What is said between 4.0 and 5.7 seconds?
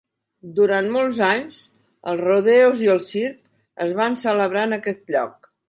van celebrar en aquest lloc.